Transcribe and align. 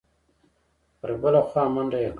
پر 0.99 1.09
بله 1.21 1.41
خوا 1.49 1.63
منډه 1.75 1.99
یې 2.03 2.07
کړه. 2.07 2.09